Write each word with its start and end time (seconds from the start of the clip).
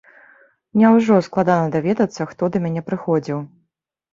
Няўжо 0.83 1.19
складана 1.27 1.67
даведацца, 1.75 2.21
хто 2.33 2.43
да 2.57 2.63
мяне 2.65 2.81
прыходзіў?! 2.89 3.39